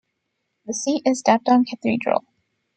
The 0.65 0.73
seat 0.73 1.03
is 1.05 1.21
Dapdong 1.21 1.65
Cathedral. 1.69 2.25